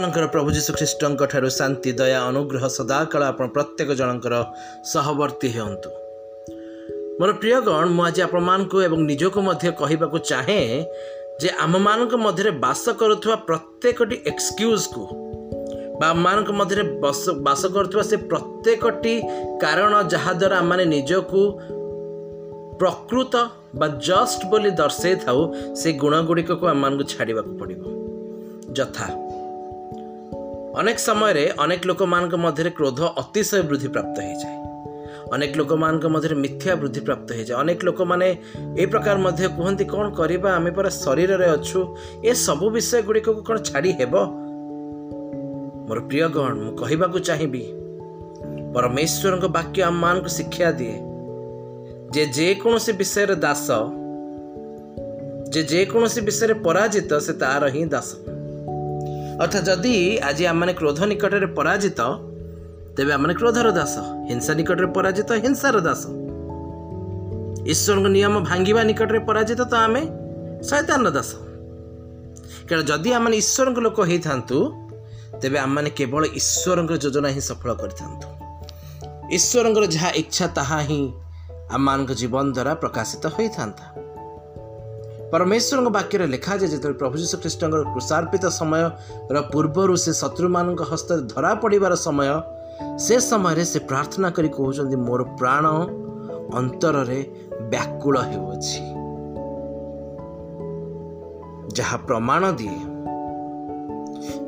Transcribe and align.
ଆମମାନଙ୍କର 0.00 0.26
ପ୍ରଭୁ 0.34 0.48
ଯୀଶୁ 0.56 0.70
ଖ୍ରୀଷ୍ଟଙ୍କ 0.78 1.22
ଠାରୁ 1.32 1.48
ଶାନ୍ତି 1.58 1.90
ଦୟା 2.00 2.18
ଅନୁଗ୍ରହ 2.28 2.64
ସଦାକାଳ 2.76 3.22
ଆପଣ 3.32 3.44
ପ୍ରତ୍ୟେକ 3.56 3.88
ଜଣଙ୍କର 4.00 4.34
ସହବର୍ତ୍ତୀ 4.92 5.48
ହୁଅନ୍ତୁ। 5.56 5.88
ମୋର 7.18 7.30
ପ୍ରିୟଗଣ 7.40 7.84
ମୁଁ 7.96 8.02
ଆଜି 8.08 8.20
ଆପଣମାନଙ୍କୁ 8.28 8.76
ଏବଂ 8.86 8.98
ନିଜକୁ 9.10 9.38
ମଧ୍ୟ 9.48 9.66
କହିବାକୁ 9.80 10.16
ଚାହେଁ 10.30 10.64
ଯେ 11.40 11.48
ଆମମାନଙ୍କ 11.64 12.12
ମଧ୍ୟରେ 12.26 12.50
ବାସ 12.64 12.84
କରୁଥିବା 13.00 13.36
ପ୍ରତ୍ୟେକଟି 13.48 14.16
ଏକ୍ସକ୍ୟୁଜ୍କୁ 14.30 15.02
ବା 16.00 16.06
ଆମମାନଙ୍କ 16.14 16.50
ମଧ୍ୟରେ 16.60 16.82
ବସ 17.46 17.62
କରୁଥିବା 17.74 18.04
ସେ 18.10 18.16
ପ୍ରତ୍ୟେକଟି 18.30 19.14
କାରଣ 19.64 19.92
ଯାହାଦ୍ୱାରା 20.12 20.56
ଆମମାନେ 20.62 20.84
ନିଜକୁ 20.96 21.40
ପ୍ରକୃତ 22.80 23.34
ବା 23.78 23.86
ଜଷ୍ଟ 24.08 24.40
ବୋଲି 24.50 24.70
ଦର୍ଶାଇଥାଉ 24.82 25.38
ସେ 25.80 25.88
ଗୁଣ 26.02 26.14
ଗୁଡ଼ିକକୁ 26.28 26.64
ଆମମାନଙ୍କୁ 26.74 27.04
ଛାଡ଼ିବାକୁ 27.12 27.52
ପଡ଼ିବ। 27.60 27.82
ଯଥା 28.78 29.06
ଅନେକ 30.78 30.98
ସମୟରେ 30.98 31.44
ଅନେକ 31.58 31.80
ଲୋକମାନଙ୍କ 31.86 32.34
ମଧ୍ୟରେ 32.34 32.70
କ୍ରୋଧ 32.70 33.00
ଅତିଶୟ 33.22 33.62
ବୃଦ୍ଧି 33.62 33.88
ପ୍ରାପ୍ତ 33.88 34.16
ହୋଇଯାଏ 34.26 34.56
ଅନେକ 35.32 35.52
ଲୋକମାନଙ୍କ 35.56 36.04
ମଧ୍ୟରେ 36.06 36.34
ମିଥ୍ୟା 36.34 36.72
ବୃଦ୍ଧି 36.76 37.00
ପ୍ରାପ୍ତ 37.00 37.28
ହୋଇଯାଏ 37.32 37.56
ଅନେକ 37.62 37.80
ଲୋକମାନେ 37.84 38.28
ଏ 38.78 38.86
ପ୍ରକାର 38.86 39.16
ମଧ୍ୟ 39.18 39.48
କୁହନ୍ତି 39.56 39.84
କ'ଣ 39.84 40.06
କରିବା? 40.10 40.50
ଆମେ 40.54 40.70
ପରା 40.70 40.90
ଶରୀରରେ 41.02 41.48
ଅଛୁ। 41.56 41.80
ଏ 42.24 42.30
ସବୁ 42.46 42.66
ବିଷୟ 42.70 43.02
ଗୁଡ଼ିକକୁ 43.02 43.40
କ'ଣ 43.42 43.56
ଛାଡ଼ି 43.68 43.92
ହେବ? 43.92 44.14
ମୋର 45.86 45.98
ପ୍ରିୟ 46.08 46.26
ଗଣ 46.34 46.52
ମୁଁ 46.54 46.72
କହିବାକୁ 46.80 47.18
ଚାହିଁବି 47.28 47.62
ପରମେଶ୍ୱରଙ୍କ 48.74 49.44
ବାକ୍ୟ 49.56 49.78
ଆମମାନଙ୍କୁ 49.82 50.30
ଶିକ୍ଷା 50.38 50.68
ଦିଏ। 50.80 50.96
ଯେ 52.14 52.22
ଯେକୌଣସି 52.36 52.92
ବିଷୟରେ 52.92 53.34
ଦାସ 53.34 53.68
ଯେ 55.52 55.60
ଯେକୌଣସି 55.62 56.20
ବିଷୟରେ 56.20 56.54
ପରାଜିତ 56.66 57.10
ସେ 57.18 57.32
ତାର 57.32 57.62
ହିଁ 57.74 57.84
ଦାସ। 57.86 58.08
ଅର୍ଥାତ୍ 59.42 59.66
ଯଦି 59.68 59.94
ଆଜି 60.28 60.44
ଆମମାନେ 60.50 60.72
କ୍ରୋଧ 60.78 60.98
ନିକଟରେ 61.10 61.48
ପରାଜିତ 61.58 62.00
ତେବେ 62.96 63.12
ଆମମାନେ 63.16 63.34
କ୍ରୋଧର 63.40 63.68
ଦାସ 63.78 63.94
ହିଂସା 64.28 64.52
ନିକଟରେ 64.58 64.88
ପରାଜିତ 64.96 65.30
ହିଂସାର 65.44 65.76
ଦାସ 65.86 66.02
ଈଶ୍ୱରଙ୍କ 67.72 68.06
ନିୟମ 68.16 68.34
ଭାଙ୍ଗିବା 68.48 68.82
ନିକଟରେ 68.90 69.20
ପରାଜିତ 69.28 69.60
ତ 69.72 69.74
ଆମେ 69.86 70.02
ଶୈତାନର 70.68 71.08
ଦାସ 71.16 71.30
କାରଣ 72.68 72.82
ଯଦି 72.90 73.10
ଆମମାନେ 73.16 73.36
ଈଶ୍ୱରଙ୍କ 73.42 73.78
ଲୋକ 73.86 73.98
ହେଇଥାନ୍ତୁ 74.10 74.56
ତେବେ 75.40 75.58
ଆମମାନେ 75.64 75.90
କେବଳ 75.98 76.22
ଈଶ୍ୱରଙ୍କ 76.40 76.92
ଯୋଜନା 77.04 77.28
ହିଁ 77.34 77.42
ସଫଳ 77.48 77.70
କରିଥାନ୍ତୁ 77.82 78.26
ଈଶ୍ୱରଙ୍କର 79.36 79.84
ଯାହା 79.94 80.10
ଇଚ୍ଛା 80.22 80.46
ତାହା 80.58 80.78
ହିଁ 80.88 81.02
ଆମମାନଙ୍କ 81.76 82.10
ଜୀବନ 82.20 82.44
ଦ୍ୱାରା 82.56 82.72
ପ୍ରକାଶିତ 82.82 83.24
ହୋଇଥାନ୍ତା 83.34 83.84
ପରମେଶ୍ୱରଙ୍କ 85.32 85.88
ବାକ୍ୟରେ 85.96 86.24
ଲେଖାଯାଏ 86.34 86.68
ଯେତେବେଳେ 86.72 86.96
ପ୍ରଭୁ 87.00 87.14
ଯୀଶୁ 87.22 87.36
ଖ୍ରୀଷ୍ଟଙ୍କର 87.42 87.82
କୃଷାର୍ପିତ 87.94 88.44
ସମୟର 88.60 89.36
ପୂର୍ବରୁ 89.52 89.94
ସେ 90.04 90.12
ଶତ୍ରୁମାନଙ୍କ 90.22 90.82
ହସ୍ତରେ 90.90 91.22
ଧରା 91.32 91.52
ପଡ଼ିବାର 91.62 91.94
ସମୟ 92.06 92.28
ସେ 93.04 93.16
ସମୟରେ 93.30 93.64
ସେ 93.72 93.78
ପ୍ରାର୍ଥନା 93.90 94.28
କରି 94.36 94.48
କହୁଛନ୍ତି 94.58 94.96
ମୋର 95.06 95.20
ପ୍ରାଣ 95.40 95.64
ଅନ୍ତରରେ 96.60 97.20
ବ୍ୟାକୁଳ 97.72 98.14
ହେଉଅଛି। 98.30 98.80
ଯାହା 101.76 101.96
ପ୍ରମାଣ 102.08 102.42
ଦିଏ 102.60 102.80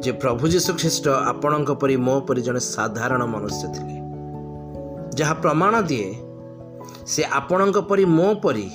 ଯେ 0.02 0.12
ପ୍ରଭୁ 0.22 0.44
ଯୀଶୁ 0.52 0.70
ଖ୍ରୀଷ୍ଟ 0.80 1.06
ଆପଣଙ୍କ 1.33 1.70
ପରି 1.80 1.96
ମୋ 2.06 2.14
ପରି 2.27 2.41
ଜଣେ 2.46 2.61
ସାଧାରଣ 2.74 3.22
ମନୁଷ୍ୟ 3.34 3.64
ଥିଲେ। 3.74 3.96
ଯାହା 5.19 5.34
ପ୍ରମାଣ 5.44 5.74
ଦିଏ 5.91 6.11
ସେ 7.12 7.22
ଆପଣଙ୍କ 7.39 7.77
ପରି 7.91 8.05
ମୋ 8.19 8.28
ପରି 8.44 8.67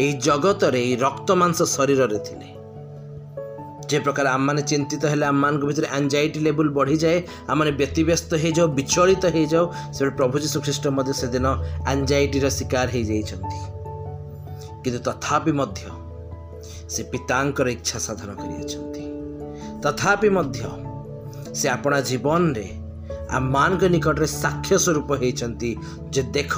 ଏହି 0.00 0.12
ଜଗତରେ 0.26 0.80
ଏହି 0.82 0.94
ରକ୍ତ 0.96 1.28
ମାଂସ 1.42 1.58
ଶରୀରରେ 1.74 2.18
ଥିଲେ 2.18 2.48
ଯେ 3.90 3.98
ପ୍ରକାର 3.98 4.26
ଆମମାନେ 4.28 4.62
ଚିନ୍ତିତ 4.62 5.02
ହେଲେ 5.12 5.26
ଆମମାନଙ୍କ 5.26 5.64
ଭିତରେ 5.70 5.88
ଆଞ୍ଜାଇଟି 5.98 6.40
ଲେବୁଲ୍ 6.40 6.72
ବଢ଼ିଯାଏ 6.78 7.18
ଆମମାନେ 7.48 7.70
ବ୍ୟତିବ୍ୟସ୍ତ 7.80 8.30
ହେଇଯାଉ 8.44 8.66
ବିଚଳିତ 8.78 9.24
ହେଇଯାଉ 9.36 9.64
ସେବେଳେ 9.94 10.12
ପ୍ରଭୁ 10.16 10.36
ଯୀଶୁ 10.44 10.58
ଖ୍ରୀଷ୍ଟ 10.64 10.84
ମଧ୍ୟ 10.96 11.12
ସେଦିନ 11.20 11.46
ଆଞ୍ଜାଇଟିର 11.92 12.46
ଶିକାର 12.58 12.86
ହେଇଯାଇଛନ୍ତି 12.94 13.60
କିନ୍ତୁ 14.82 15.00
ତଥାପି 15.08 15.52
ମଧ୍ୟ 15.60 15.80
ସେ 16.92 17.00
ପିତାଙ୍କର 17.12 17.66
ଇଚ୍ଛା 17.76 17.98
ସାଧନ 18.06 18.30
କରିଅଛନ୍ତି 18.40 19.04
ତଥାପି 19.82 20.28
ମଧ୍ୟ 20.36 20.60
ସେ 21.54 21.66
ଆପଣା 21.68 21.98
ଜୀବନରେ 22.00 22.66
ଆମମାନଙ୍କ 23.37 23.83
ନିକଟରେ 23.95 24.27
ସାକ୍ଷ୍ୟ 24.43 24.75
ସ୍ୱରୂପ 24.85 25.09
ହେଇଛନ୍ତି 25.21 25.71
ଯେ 26.13 26.21
ଦେଖ 26.35 26.53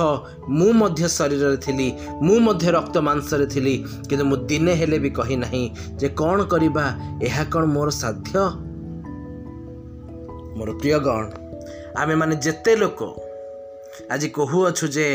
ମୁଁ 0.58 0.70
ମଧ୍ୟ 0.82 1.04
ଶରୀରରେ 1.18 1.58
ଥିଲି 1.66 1.88
ମୁଁ 2.26 2.38
ମଧ୍ୟ 2.48 2.68
ରକ୍ତ 2.78 2.96
ମାଂସରେ 3.08 3.46
ଥିଲି 3.54 3.76
କିନ୍ତୁ 4.10 4.26
ମୁଁ 4.30 4.38
ଦିନେ 4.50 4.74
ହେଲେ 4.80 4.98
ବି 5.04 5.10
କହିନାହିଁ 5.20 5.64
ଯେ 6.00 6.08
କ'ଣ 6.22 6.38
କରିବା 6.52 6.86
ଏହା 7.28 7.44
କ'ଣ 7.54 7.64
ମୋର 7.76 7.90
ସାଧ୍ୟ? 8.02 8.36
ମୋର 10.58 10.70
ପ୍ରିୟଗଣ 10.82 11.24
ଆମେମାନେ 12.02 12.36
ଯେତେ 12.46 12.74
ଲୋକ 12.82 13.00
ଆଜି 14.12 14.28
କହୁଅଛୁ 14.38 14.86
ଯେ 14.96 15.08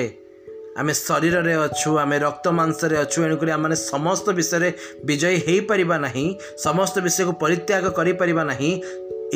ଆମେ 0.78 0.92
ଶରୀରରେ 0.96 1.54
ଅଛୁ 1.66 1.90
ଆମେ 2.02 2.16
ରକ୍ତ 2.24 2.46
ମାଂସରେ 2.58 2.96
ଅଛୁ 3.04 3.18
ଏଣୁକରି 3.26 3.50
ଆମମାନେ 3.56 3.76
ସମସ୍ତ 3.92 4.26
ବିଷୟରେ 4.38 4.70
ବିଜୟୀ 5.08 5.36
ହେଇପାରିବା 5.46 5.96
ନାହିଁ 6.06 6.26
ସମସ୍ତ 6.64 6.96
ବିଷୟକୁ 7.06 7.32
ପରିତ୍ୟାଗ 7.42 7.84
କରିପାରିବା 7.98 8.42
ନାହିଁ 8.50 8.70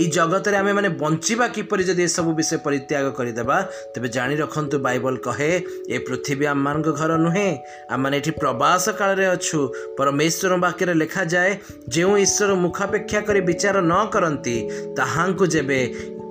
এই 0.00 0.06
ଜଗତରେ 0.14 0.56
ଆମେମାନେ 0.58 0.88
ବଞ୍ଚିବା 1.02 1.46
କିପରି 1.54 1.84
ଯଦି 1.88 2.02
ଏସବୁ 2.08 2.30
ବିଷୟ 2.38 2.56
ପରିତ୍ୟାଗ 2.66 3.06
କରିଦେବା 3.18 3.56
ତେବେ 3.94 4.08
ଜାଣି 4.16 4.34
ରଖନ୍ତୁ 4.42 4.76
ବାଇବଲ 4.86 5.14
କହେ 5.26 5.50
ଏ 5.94 5.96
ପୃଥିବୀ 6.06 6.44
ଆମମାନଙ୍କ 6.52 6.88
ଘର 7.00 7.12
ନୁହେଁ 7.24 7.50
ଆମମାନେ 7.94 8.16
ଏଠି 8.20 8.32
ପ୍ରବାସ 8.42 8.84
କାଳରେ 8.98 9.26
ଅଛୁ। 9.36 9.60
ପରମେଶ୍ୱର 9.98 10.52
ବାକ୍ୟରେ 10.64 10.94
ଲେଖାଯାଏ 11.02 11.50
ଯେଉଁ 11.94 12.14
ଈଶ୍ୱର 12.24 12.50
ମୁଖାପେକ୍ଷା 12.64 13.20
କରି 13.28 13.40
ବିଚାର 13.48 13.76
ନ 13.82 13.94
କରନ୍ତି 14.14 14.56
ତାହାଙ୍କୁ 14.98 15.44
ଯେବେ 15.54 15.80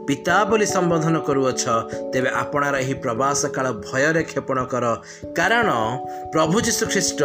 ପିତା 0.07 0.37
ବୋଲି 0.49 0.65
ସମ୍ବୋଧନ 0.75 1.15
କରୁଅଛ 1.27 1.63
ତେବେ 2.13 2.29
ଆପଣାର 2.43 2.75
ଏହି 2.83 2.95
ପ୍ରବାସ 3.03 3.39
କାଳ 3.55 3.65
ଭୟରେ 3.87 4.21
କ୍ଷେପଣ 4.29 4.57
କର। 4.73 4.85
କାରଣ 5.37 5.69
ପ୍ରଭୁ 6.33 6.57
ଯୀଶୁ 6.67 6.83
ଖ୍ରୀଷ୍ଟ 6.93 7.21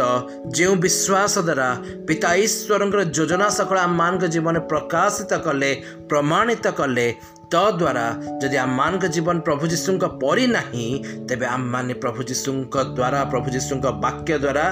ଯେଉଁ 0.57 0.75
ବିଶ୍ୱାସ 0.85 1.33
ଦ୍ୱାରା 1.47 1.69
ପିତା 2.07 2.29
ଈଶ୍ୱରଙ୍କର 2.45 3.01
ଯୋଜନା 3.17 3.47
ସକଳ 3.57 3.77
ଆମମାନଙ୍କ 3.87 4.23
ଜୀବନରେ 4.33 4.61
ପ୍ରକାଶିତ 4.71 5.31
କଲେ 5.45 5.71
ପ୍ରମାଣିତ 6.09 6.65
କଲେ 6.79 7.07
ତଦ୍ୱାରା 7.53 8.05
ଯଦି 8.41 8.57
ଆମମାନଙ୍କ 8.65 9.05
ଜୀବନ 9.15 9.35
ପ୍ରଭୁ 9.47 9.63
ଯୀଶୁଙ୍କ 9.73 10.03
ପରି 10.21 10.45
ନାହିଁ 10.57 10.87
ତେବେ 11.27 11.45
ଆମମାନେ 11.55 11.93
ପ୍ରଭୁ 12.03 12.19
ଯୀଶୁଙ୍କ 12.29 12.75
ଦ୍ୱାରା 12.97 13.19
ପ୍ରଭୁ 13.31 13.47
ଯୀଶୁଙ୍କ 13.55 13.85
ବାକ୍ୟ 14.05 14.31
ଦ୍ୱାରା 14.43 14.65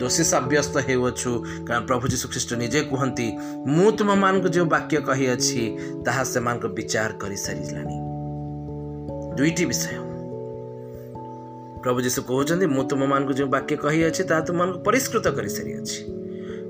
ଦୋଷୀ 0.00 0.24
ସାବ୍ୟସ୍ତ 0.32 0.74
ହେଉଅଛୁ। 0.88 1.30
କାରଣ 1.66 1.80
ପ୍ରଭୁ 1.88 2.04
ଯୀଶୁ 2.12 2.26
ଖ୍ରୀଷ୍ଟ 2.32 2.50
ନିଜେ 2.62 2.80
କୁହନ୍ତି 2.90 3.26
ମୁଁ 3.74 3.88
ତୁମମାନଙ୍କୁ 3.98 4.48
ଯେଉଁ 4.54 4.66
ବାକ୍ୟ 4.74 4.96
କହିଅଛି 5.08 5.62
ତାହା 6.06 6.22
ସେମାନଙ୍କ 6.32 6.64
ବିଚାର 6.76 7.10
କରିସାରିଲାଣି 7.22 7.96
ଦୁଇଟି 9.38 9.64
ବିଷୟ। 9.70 9.96
ପ୍ରଭୁ 11.82 11.98
ଯୀଶୁ 12.04 12.20
କହୁଛନ୍ତି 12.30 12.66
ମୁଁ 12.76 12.82
ତୁମମାନଙ୍କୁ 12.90 13.32
ଯେଉଁ 13.38 13.50
ବାକ୍ୟ 13.56 13.74
କହିଅଛି 13.84 14.22
ତାହା 14.30 14.40
ତୁମମାନଙ୍କୁ 14.48 14.78
ପରିଷ୍କୃତ 14.86 15.26
କରିସାରିଅଛି 15.36 15.98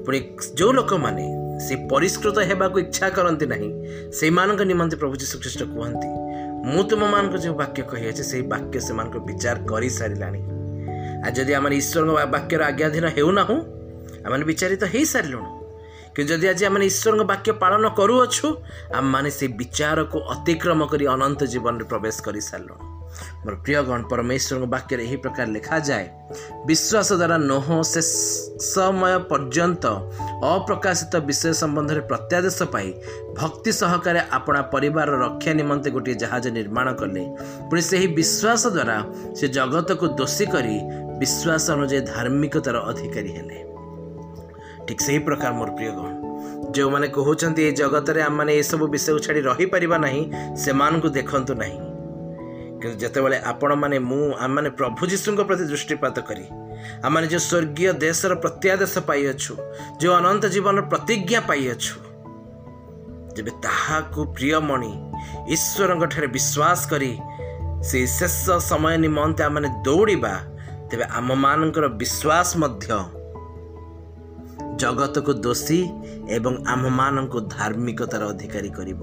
ପୁଣି 0.04 0.18
ଯେଉଁ 0.58 0.72
ଲୋକମାନେ 0.78 1.24
ସେ 1.66 1.74
ପରିଷ୍କୃତ 1.92 2.36
ହେବାକୁ 2.50 2.76
ଇଚ୍ଛା 2.84 3.06
କରନ୍ତି 3.16 3.46
ନାହିଁ 3.52 3.70
ସେଇମାନଙ୍କ 4.18 4.60
ନିମନ୍ତେ 4.70 4.96
ପ୍ରଭୁ 5.00 5.14
ଯୀଶୁ 5.22 5.36
ଖ୍ରୀଷ୍ଟ 5.42 5.62
କୁହନ୍ତି 5.74 6.08
ମୁଁ 6.70 6.82
ତୁମମାନଙ୍କୁ 6.90 7.38
ଯେଉଁ 7.44 7.56
ବାକ୍ୟ 7.62 7.80
କହିଅଛି 7.90 8.22
ସେଇ 8.30 8.42
ବାକ୍ୟ 8.52 8.76
ସେମାନଙ୍କ 8.86 9.16
ବିଚାର 9.28 9.56
କରିସାରିଲାଣି 9.70 10.40
ଆଉ 11.24 11.30
ଯଦି 11.36 11.52
ଆମେ 11.58 11.68
ଈଶ୍ୱରଙ୍କ 11.80 12.26
ବାକ୍ୟର 12.34 12.60
ଆଜ୍ଞାଧୀନ 12.70 13.06
ହେଉନାହୁଁ 13.16 13.56
ଆମେ 14.26 14.44
ବିଚାରିତ 14.50 14.82
ହେଇସାରିଲୁଣୁ। 14.94 15.48
କିନ୍ତୁ 16.14 16.30
ଯଦି 16.34 16.46
ଆଜି 16.52 16.64
ଆମେ 16.68 16.78
ଈଶ୍ୱରଙ୍କ 16.90 17.22
ବାକ୍ୟ 17.32 17.50
ପାଳନ 17.62 17.84
କରୁଅଛୁ 17.98 18.46
ଆମମାନେ 18.98 19.30
ସେ 19.38 19.46
ବିଚାରକୁ 19.60 20.18
ଅତିକ୍ରମ 20.34 20.80
କରି 20.92 21.04
ଅନନ୍ତ 21.14 21.40
ଜୀବନରେ 21.52 21.84
ପ୍ରବେଶ 21.90 22.16
କରିସାରିଲୁଣୁ। 22.26 22.84
ମୋର 23.44 23.54
ପ୍ରିୟ 23.64 23.80
ଗଣ 23.88 24.00
ପରମେଶ୍ୱରଙ୍କ 24.10 24.66
ବାକ୍ୟରେ 24.74 25.02
ଏହି 25.06 25.16
ପ୍ରକାର 25.24 25.46
ଲେଖାଯାଏ 25.56 26.06
ବିଶ୍ୱାସ 26.68 27.08
ଦ୍ୱାରା 27.20 27.36
ନୋହ 27.50 27.66
ସେ 27.92 28.02
ସମୟ 28.74 29.14
ପର୍ଯ୍ୟନ୍ତ 29.30 29.84
ଅପ୍ରକାଶିତ 30.54 31.12
ବିଷୟ 31.28 31.52
ସମ୍ବନ୍ଧରେ 31.62 32.02
ପ୍ରତ୍ୟାଦେଶ 32.10 32.58
ପାଇ 32.74 32.88
ଭକ୍ତି 33.38 33.70
ସହକାରେ 33.80 34.20
ଆପଣା 34.38 34.60
ପରିବାରର 34.74 35.14
ରକ୍ଷା 35.26 35.52
ନିମନ୍ତେ 35.60 35.88
ଗୋଟିଏ 35.94 36.16
ଜାହାଜ 36.22 36.44
ନିର୍ମାଣ 36.58 36.86
କଲେ। 37.00 37.22
ପୁଣି 37.68 37.82
ସେହି 37.90 38.08
ବିଶ୍ୱାସ 38.18 38.62
ଦ୍ୱାରା 38.76 38.96
ସେ 39.38 39.46
ଜଗତକୁ 39.56 40.04
ଦୋଷୀ 40.20 40.46
କରି 40.54 40.76
ବିଶ୍ୱାସ 41.20 41.64
ଅନୁଯାୟୀ 41.76 42.00
ଧାର୍ମିକତାର 42.12 42.76
ଅଧିକାରୀ 42.90 43.30
ହେଲେ। 43.36 43.58
ଠିକ୍ 44.86 45.02
ସେହି 45.06 45.20
ପ୍ରକାର 45.26 45.50
ମୋର 45.58 45.70
ପ୍ରିୟ 45.78 45.92
ଗଣ। 45.98 46.10
ଯେଉଁମାନେ 46.74 47.06
କହୁଛନ୍ତି 47.16 47.60
ଏ 47.68 47.70
ଜଗତରେ 47.80 48.20
ଆମମାନେ 48.22 48.52
ଏସବୁ 48.60 48.84
ବିଷୟକୁ 48.94 49.20
ଛାଡ଼ି 49.26 49.40
ରହିପାରିବା 49.50 49.96
ନାହିଁ 50.04 50.22
ସେମାନଙ୍କୁ 50.62 51.08
ଦେଖନ୍ତୁ 51.18 51.52
ନାହିଁ। 51.62 51.78
କିନ୍ତୁ 52.80 52.96
ଯେତେବେଳେ 53.02 53.38
ଆପଣମାନେ 53.52 53.96
ମୁଁ 54.10 54.26
ଆମମାନେ 54.44 54.70
ପ୍ରଭୁ 54.78 55.02
ଯୀଶୁଙ୍କ 55.12 55.40
ପ୍ରତି 55.48 55.64
ଦୃଷ୍ଟିପାତ 55.72 56.16
କରି 56.28 56.44
ଆମମାନେ 57.06 57.26
ଯେଉଁ 57.32 57.42
ସ୍ୱର୍ଗୀୟ 57.48 57.92
ଦେଶର 58.04 58.32
ପ୍ରତ୍ୟାଦେଶ 58.44 58.94
ପାଇଅଛୁ 59.08 59.52
ଯେଉଁ 60.00 60.12
ଅନନ୍ତ 60.20 60.44
ଜୀବନର 60.54 60.82
ପ୍ରତିଜ୍ଞା 60.92 61.40
ପାଇଅଛୁ 61.50 61.94
ଯେବେ 63.36 63.52
ତାହାକୁ 63.64 64.20
ପ୍ରିୟମଣି 64.36 64.92
ଈଶ୍ୱରଙ୍କ 65.54 66.04
ଠାରେ 66.12 66.28
ବିଶ୍ୱାସ 66.36 66.80
କରି 66.92 67.12
ସେଇ 67.88 68.06
ଶେଷ 68.18 68.44
ସମୟ 68.70 68.94
ନିମନ୍ତେ 69.04 69.42
ଆମମାନେ 69.44 69.68
ଦୌଡ଼ିବା 69.84 70.34
ତେବେ 70.90 71.04
ଆମମାନଙ୍କର 71.18 71.86
ବିଶ୍ୱାସ 72.00 72.48
ମଧ୍ୟ 72.62 72.88
ଜଗତକୁ 74.80 75.32
ଦୋଷୀ 75.44 75.80
ଏବଂ 76.36 76.54
ଆମମାନଙ୍କୁ 76.74 77.38
ଧାର୍ମିକତାର 77.54 78.22
ଅଧିକାରୀ 78.32 78.70
କରିବ। 78.78 79.00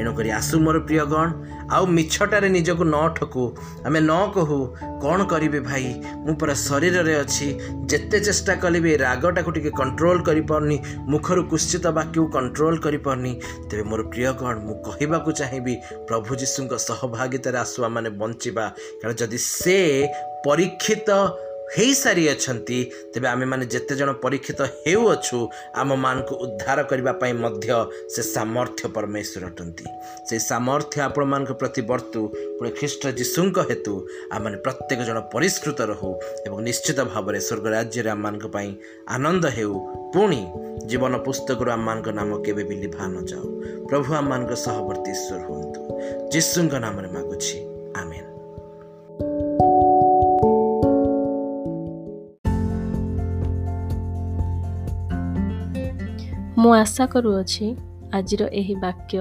ଏଣୁକରି 0.00 0.28
ଆସୁ 0.38 0.54
ମୋର 0.64 0.76
ପ୍ରିୟଗଣ 0.88 1.26
ଆଉ 1.74 1.84
ମିଛଟାରେ 1.96 2.48
ନିଜକୁ 2.56 2.84
ନ 2.84 2.96
ଠକୁ। 3.16 3.44
ଆମେ 3.86 4.00
ନ 4.00 4.12
କହୁ 4.34 4.58
କ'ଣ 5.02 5.18
କରିବି 5.32 5.60
ଭାଇ? 5.68 5.88
ମୁଁ 6.24 6.34
ପୁରା 6.40 6.54
ଶରୀରରେ 6.66 7.14
ଅଛି। 7.22 7.46
ଯେତେ 7.90 8.18
ଚେଷ୍ଟା 8.26 8.54
କଲେ 8.62 8.78
ବି 8.84 8.90
ରାଗଟାକୁ 9.06 9.50
ଟିକେ 9.56 9.70
କଣ୍ଟ୍ରୋଲ 9.80 10.18
କରିପାରୁନି। 10.28 10.76
ମୁଖରୁ 11.12 11.42
କୁଶ୍ଚିତ 11.52 11.86
ବାକ୍ୟକୁ 11.98 12.26
କଣ୍ଟ୍ରୋଲ 12.36 12.74
କରିପାରୁନି। 12.84 13.32
ତେବେ 13.68 13.82
ମୋର 13.90 14.00
ପ୍ରିୟଗଣ 14.12 14.54
ମୁଁ 14.66 14.74
କହିବାକୁ 14.86 15.30
ଚାହିଁବି 15.40 15.74
ପ୍ରଭୁ 16.08 16.30
ଯୀଶୁଙ୍କ 16.40 16.72
ସହଭାଗିତାରେ 16.88 17.58
ଆସୁ 17.64 17.78
ଆମମାନେ 17.86 18.10
ବଞ୍ଚିବା। 18.20 18.64
କାରଣ 19.00 19.12
ଯଦି 19.20 19.38
ସେ 19.38 19.78
ପରୀକ୍ଷିତ 20.46 21.10
ହେଇସାରିଅଛନ୍ତି 21.66 22.76
ତେବେ 23.12 23.28
ଆମେମାନେ 23.28 23.64
ଯେତେ 23.66 23.94
ଜଣ 23.96 24.10
ପରୀକ୍ଷିତ 24.24 24.60
ହେଉଅଛୁ 24.82 25.38
ଆମମାନଙ୍କୁ 25.74 26.34
ଉଦ୍ଧାର 26.44 26.78
କରିବା 26.90 27.12
ପାଇଁ 27.12 27.32
ମଧ୍ୟ 27.44 27.68
ସେ 28.14 28.22
ସାମର୍ଥ୍ୟ 28.22 28.88
ପରମେଶ୍ୱର 28.94 29.42
ଅଟନ୍ତି। 29.46 29.84
ସେହି 30.28 30.40
ସାମର୍ଥ୍ୟ 30.40 31.00
ଆପଣମାନଙ୍କ 31.08 31.52
ପ୍ରତି 31.52 31.82
ବର୍ତ୍ତୁ 31.82 32.20
ପୁଣି 32.58 32.70
ଖ୍ରୀଷ୍ଟ 32.70 33.02
ଯୀଶୁଙ୍କ 33.18 33.58
ହେତୁ 33.70 33.94
ଆମମାନେ 34.30 34.56
ପ୍ରତ୍ୟେକ 34.56 35.00
ଜଣ 35.08 35.18
ପରିଷ୍କୃତ 35.34 35.78
ରହୁ 35.90 36.10
ଏବଂ 36.46 36.56
ନିଶ୍ଚିତ 36.62 36.98
ଭାବରେ 37.12 37.38
ସ୍ୱର୍ଗ 37.40 37.66
ରାଜ୍ୟରେ 37.66 38.10
ଆମମାନଙ୍କ 38.10 38.46
ପାଇଁ 38.46 38.70
ଆନନ୍ଦ 39.08 39.44
ହେଉ। 39.46 39.74
ପୁଣି 40.14 40.40
ଜୀବନ 40.86 41.14
ପୁସ୍ତକରୁ 41.26 41.70
ଆମମାନଙ୍କ 41.70 42.08
ନାମ 42.18 42.30
କେବେ 42.46 42.62
ବି 42.68 42.74
ଲିଭା 42.82 43.04
ନ 43.08 43.16
ଯାଉ। 43.30 43.46
ପ୍ରଭୁ 43.88 44.08
ଆମମାନଙ୍କ 44.14 44.52
ସହବର୍ତ୍ତୀ 44.66 45.10
ଈଶ୍ୱର 45.10 45.40
ହୁଅନ୍ତୁ। 45.48 45.80
ଯୀଶୁଙ୍କ 46.32 46.74
ନାମରେ 46.78 47.08
ମାଗୁଛି। 47.08 47.65
ମୁଁ 56.66 56.74
ଆଶା 56.74 57.04
କରୁଅଛି 57.06 57.66
ଆଜିର 58.12 58.42
ଏହି 58.60 58.74
ବାକ୍ୟ 58.74 59.18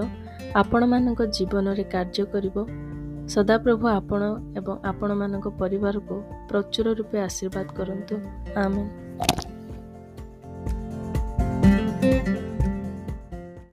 ଆପଣମାନଙ୍କ 0.55 1.21
ଜୀବନରେ 1.35 1.83
କାର୍ଯ୍ୟ 1.83 2.23
କରିବ। 2.33 2.55
ସଦାପ୍ରଭୁ 3.29 3.85
ଆପଣ 3.87 4.21
ଏବଂ 4.57 4.75
ଆପଣମାନଙ୍କ 4.83 5.47
ପରିବାରକୁ 5.61 6.15
ପ୍ରଚୁର 6.49 6.85
ରୂପେ 6.93 7.17
ଆଶୀର୍ବାଦ 7.21 7.67
କରନ୍ତୁ। 7.77 8.15
ଆମେନ୍। 8.55 8.89